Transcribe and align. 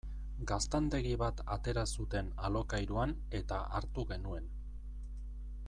Gaztandegi 0.51 1.11
bat 1.23 1.43
atera 1.55 1.83
zuten 1.97 2.31
alokairuan 2.49 3.13
eta 3.41 3.61
hartu 3.81 4.07
genuen. 4.15 4.49